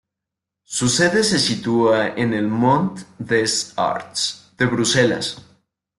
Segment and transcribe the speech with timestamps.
[0.65, 5.45] Su sede se sitúa en el "Mont des Arts" de Bruselas.